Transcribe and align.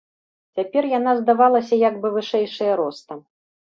Цяпер 0.59 0.87
яна 0.93 1.15
здавалася 1.21 1.81
як 1.87 2.01
бы 2.03 2.15
вышэйшая 2.19 2.73
ростам. 2.85 3.19